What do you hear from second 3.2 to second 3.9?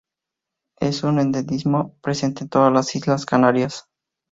Canarias.